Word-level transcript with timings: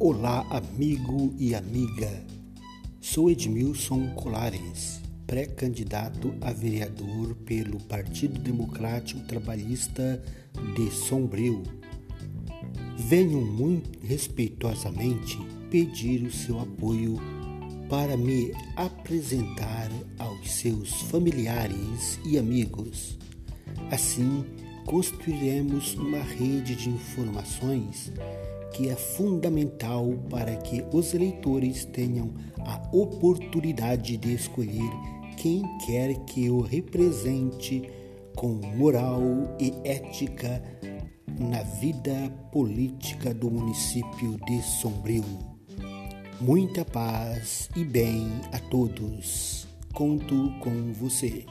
Olá, 0.00 0.44
amigo 0.50 1.32
e 1.38 1.54
amiga. 1.54 2.10
Sou 3.00 3.30
Edmilson 3.30 4.12
Colares, 4.14 5.00
pré-candidato 5.24 6.34
a 6.40 6.52
vereador 6.52 7.36
pelo 7.46 7.78
Partido 7.84 8.40
Democrático 8.40 9.20
Trabalhista 9.20 10.20
de 10.74 10.90
Sombrio. 10.90 11.62
Venho 12.98 13.40
muito 13.40 14.04
respeitosamente 14.04 15.38
pedir 15.70 16.26
o 16.26 16.32
seu 16.32 16.58
apoio 16.58 17.16
para 17.88 18.16
me 18.16 18.52
apresentar 18.74 19.90
aos 20.18 20.50
seus 20.50 20.90
familiares 21.02 22.18
e 22.26 22.36
amigos. 22.36 23.16
Assim, 23.92 24.44
construiremos 24.84 25.94
uma 25.94 26.18
rede 26.18 26.74
de 26.74 26.88
informações 26.88 28.12
que 28.72 28.88
é 28.88 28.96
fundamental 28.96 30.14
para 30.28 30.56
que 30.56 30.84
os 30.92 31.14
eleitores 31.14 31.84
tenham 31.84 32.32
a 32.58 32.82
oportunidade 32.92 34.16
de 34.16 34.34
escolher 34.34 34.90
quem 35.36 35.62
quer 35.86 36.14
que 36.24 36.50
o 36.50 36.60
represente 36.60 37.88
com 38.34 38.54
moral 38.76 39.22
e 39.60 39.72
ética 39.84 40.62
na 41.38 41.62
vida 41.62 42.30
política 42.52 43.32
do 43.32 43.50
município 43.50 44.38
de 44.46 44.62
Sombrio. 44.62 45.24
Muita 46.40 46.84
paz 46.84 47.68
e 47.76 47.84
bem 47.84 48.28
a 48.52 48.58
todos. 48.58 49.68
Conto 49.92 50.52
com 50.60 50.92
você. 50.92 51.46